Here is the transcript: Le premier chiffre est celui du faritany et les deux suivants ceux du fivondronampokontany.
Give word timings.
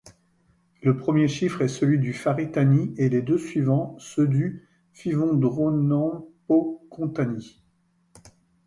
Le 0.81 0.97
premier 0.97 1.27
chiffre 1.27 1.61
est 1.61 1.67
celui 1.67 1.99
du 1.99 2.11
faritany 2.11 2.91
et 2.97 3.07
les 3.07 3.21
deux 3.21 3.37
suivants 3.37 3.95
ceux 3.99 4.27
du 4.27 4.67
fivondronampokontany. 4.93 7.63